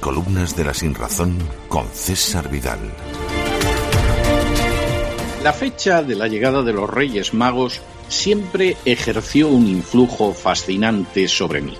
Crónicas 0.00 0.56
de 0.56 0.64
la 0.64 0.74
Sinrazón 0.74 1.38
con 1.68 1.86
César 1.88 2.50
Vidal. 2.50 2.78
La 5.42 5.52
fecha 5.52 6.02
de 6.02 6.14
la 6.14 6.28
llegada 6.28 6.62
de 6.62 6.72
los 6.72 6.88
Reyes 6.88 7.32
Magos 7.32 7.80
siempre 8.08 8.76
ejerció 8.84 9.48
un 9.48 9.66
influjo 9.66 10.32
fascinante 10.34 11.28
sobre 11.28 11.62
mí. 11.62 11.74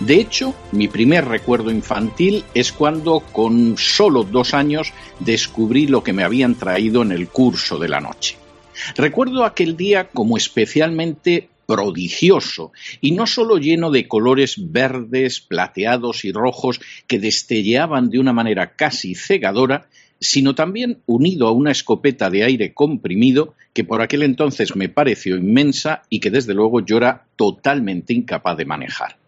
De 0.00 0.14
hecho, 0.14 0.54
mi 0.72 0.88
primer 0.88 1.26
recuerdo 1.26 1.70
infantil 1.70 2.44
es 2.54 2.72
cuando, 2.72 3.20
con 3.20 3.76
solo 3.76 4.24
dos 4.24 4.54
años, 4.54 4.92
descubrí 5.20 5.86
lo 5.86 6.02
que 6.02 6.12
me 6.12 6.24
habían 6.24 6.54
traído 6.54 7.02
en 7.02 7.12
el 7.12 7.28
curso 7.28 7.78
de 7.78 7.88
la 7.88 8.00
noche. 8.00 8.36
Recuerdo 8.96 9.44
aquel 9.44 9.76
día 9.76 10.08
como 10.08 10.36
especialmente 10.36 11.49
prodigioso 11.70 12.72
y 13.00 13.12
no 13.12 13.28
solo 13.28 13.56
lleno 13.56 13.92
de 13.92 14.08
colores 14.08 14.56
verdes, 14.58 15.40
plateados 15.40 16.24
y 16.24 16.32
rojos 16.32 16.80
que 17.06 17.20
destelleaban 17.20 18.10
de 18.10 18.18
una 18.18 18.32
manera 18.32 18.74
casi 18.74 19.14
cegadora, 19.14 19.88
sino 20.18 20.56
también 20.56 20.98
unido 21.06 21.46
a 21.46 21.52
una 21.52 21.70
escopeta 21.70 22.28
de 22.28 22.42
aire 22.42 22.74
comprimido 22.74 23.54
que 23.72 23.84
por 23.84 24.02
aquel 24.02 24.24
entonces 24.24 24.74
me 24.74 24.88
pareció 24.88 25.36
inmensa 25.36 26.02
y 26.10 26.18
que 26.18 26.32
desde 26.32 26.54
luego 26.54 26.84
yo 26.84 26.96
era 26.96 27.26
totalmente 27.36 28.14
incapaz 28.14 28.56
de 28.56 28.64
manejar. 28.64 29.19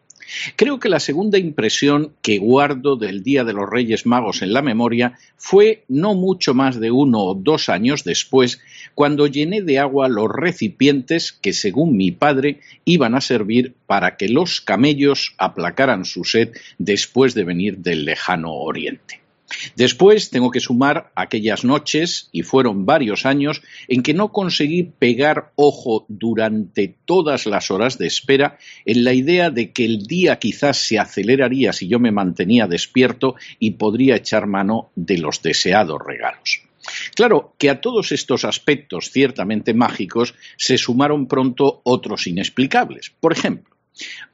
Creo 0.56 0.78
que 0.78 0.89
la 0.89 1.01
segunda 1.01 1.39
impresión 1.39 2.12
que 2.23 2.39
guardo 2.39 2.97
del 2.97 3.23
Día 3.23 3.45
de 3.45 3.53
los 3.53 3.69
Reyes 3.69 4.06
Magos 4.06 4.42
en 4.42 4.53
la 4.53 4.62
memoria 4.62 5.19
fue 5.37 5.84
no 5.89 6.14
mucho 6.14 6.55
más 6.55 6.81
de 6.81 6.91
uno 6.91 7.20
o 7.20 7.34
dos 7.34 7.69
años 7.69 8.05
después, 8.05 8.61
cuando 8.95 9.27
llené 9.27 9.62
de 9.62 9.79
agua 9.79 10.09
los 10.09 10.31
recipientes 10.31 11.33
que, 11.33 11.53
según 11.53 11.97
mi 11.97 12.11
padre, 12.11 12.61
iban 12.84 13.14
a 13.14 13.20
servir 13.20 13.75
para 13.87 14.17
que 14.17 14.29
los 14.29 14.61
camellos 14.61 15.34
aplacaran 15.39 16.05
su 16.05 16.25
sed 16.25 16.51
después 16.79 17.34
de 17.34 17.45
venir 17.45 17.79
del 17.79 18.05
lejano 18.05 18.53
oriente. 18.53 19.22
Después 19.77 20.31
tengo 20.31 20.50
que 20.50 20.61
sumar 20.61 21.12
aquellas 21.14 21.64
noches, 21.64 22.28
y 22.33 22.42
fueron 22.42 22.86
varios 22.86 23.27
años, 23.27 23.62
en 23.89 24.03
que 24.03 24.14
no 24.14 24.33
conseguí 24.33 24.83
pegar 24.84 25.53
ojo 25.56 26.06
durante 26.08 26.95
todas 27.05 27.47
las 27.47 27.70
horas 27.70 27.98
de 27.98 28.06
espera 28.06 28.58
en 28.84 29.05
la 29.05 29.12
idea 29.12 29.50
de 29.50 29.73
que 29.73 29.84
el 29.84 30.06
día 30.06 30.39
quizás 30.39 30.78
se 30.78 30.98
aceleraría 30.98 31.73
si 31.73 31.89
yo 31.89 31.98
me 31.98 32.12
mantenía 32.12 32.67
despierto 32.67 33.36
y 33.58 33.73
podría 33.73 34.17
echar 34.17 34.47
mano 34.47 34.91
de 34.95 35.19
los 35.19 35.42
deseados 35.42 36.00
regalos. 36.05 36.62
Claro 37.14 37.55
que 37.58 37.70
a 37.70 37.80
todos 37.80 38.12
estos 38.12 38.45
aspectos 38.45 39.11
ciertamente 39.11 39.75
mágicos 39.75 40.34
se 40.56 40.78
sumaron 40.78 41.28
pronto 41.28 41.80
otros 41.84 42.27
inexplicables. 42.27 43.12
Por 43.20 43.33
ejemplo, 43.33 43.72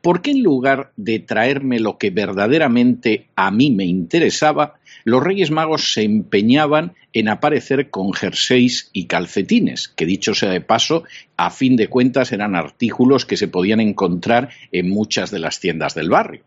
¿Por 0.01 0.23
qué 0.23 0.31
en 0.31 0.43
lugar 0.43 0.93
de 0.97 1.19
traerme 1.19 1.81
lo 1.81 1.99
que 1.99 2.11
verdaderamente 2.11 3.27
a 3.35 3.51
mí 3.51 3.71
me 3.71 3.85
interesaba, 3.85 4.79
los 5.05 5.23
Reyes 5.23 5.51
Magos 5.51 5.93
se 5.93 6.03
empeñaban 6.03 6.95
en 7.13 7.29
aparecer 7.29 7.91
con 7.91 8.13
jerseys 8.13 8.91
y 8.93 9.07
calcetines, 9.07 9.89
que 9.89 10.07
dicho 10.07 10.35
sea 10.35 10.51
de 10.51 10.61
paso, 10.61 11.05
a 11.37 11.51
fin 11.51 11.77
de 11.77 11.89
cuentas 11.89 12.31
eran 12.33 12.55
artículos 12.55 13.25
que 13.25 13.37
se 13.37 13.49
podían 13.49 13.81
encontrar 13.81 14.51
en 14.71 14.89
muchas 14.91 15.31
de 15.31 15.41
las 15.41 15.61
tiendas 15.61 15.95
del 15.95 16.11
barrio? 16.11 16.45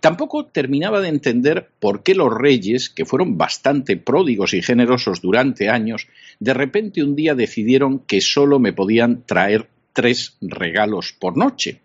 Tampoco 0.00 0.44
terminaba 0.44 1.00
de 1.00 1.08
entender 1.08 1.70
por 1.80 2.02
qué 2.02 2.14
los 2.14 2.32
reyes, 2.32 2.90
que 2.90 3.06
fueron 3.06 3.38
bastante 3.38 3.96
pródigos 3.96 4.52
y 4.52 4.60
generosos 4.60 5.22
durante 5.22 5.70
años, 5.70 6.08
de 6.40 6.52
repente 6.52 7.02
un 7.02 7.16
día 7.16 7.34
decidieron 7.34 8.00
que 8.00 8.20
solo 8.20 8.58
me 8.58 8.74
podían 8.74 9.22
traer 9.24 9.70
tres 9.94 10.36
regalos 10.42 11.14
por 11.18 11.38
noche 11.38 11.80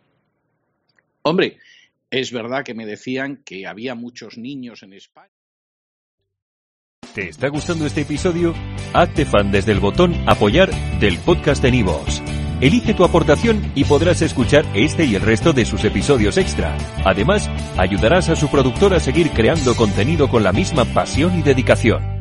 Hombre, 1.27 1.57
es 2.09 2.31
verdad 2.31 2.63
que 2.63 2.73
me 2.73 2.85
decían 2.85 3.43
que 3.43 3.67
había 3.67 3.95
muchos 3.95 4.37
niños 4.37 4.81
en 4.83 4.93
España. 4.93 5.33
¿Te 7.13 7.27
está 7.27 7.49
gustando 7.49 7.85
este 7.85 8.01
episodio? 8.01 8.53
Hazte 8.93 9.25
fan 9.25 9.51
desde 9.51 9.73
el 9.73 9.81
botón 9.81 10.15
Apoyar 10.25 10.71
del 10.99 11.17
podcast 11.19 11.61
de 11.61 11.71
Nivos. 11.71 12.21
Elige 12.61 12.93
tu 12.93 13.03
aportación 13.03 13.73
y 13.75 13.83
podrás 13.83 14.21
escuchar 14.21 14.65
este 14.73 15.03
y 15.03 15.15
el 15.15 15.21
resto 15.21 15.51
de 15.51 15.65
sus 15.65 15.83
episodios 15.83 16.37
extra. 16.37 16.77
Además, 17.03 17.49
ayudarás 17.77 18.29
a 18.29 18.37
su 18.37 18.49
productor 18.49 18.93
a 18.93 19.01
seguir 19.01 19.31
creando 19.31 19.75
contenido 19.75 20.29
con 20.29 20.43
la 20.43 20.53
misma 20.53 20.85
pasión 20.85 21.37
y 21.37 21.43
dedicación. 21.43 22.16